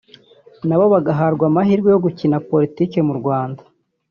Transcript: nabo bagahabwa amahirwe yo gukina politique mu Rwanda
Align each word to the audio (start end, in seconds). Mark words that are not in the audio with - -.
nabo 0.67 0.85
bagahabwa 0.93 1.43
amahirwe 1.49 1.89
yo 1.91 1.99
gukina 2.05 2.43
politique 2.49 2.97
mu 3.07 3.13
Rwanda 3.19 3.61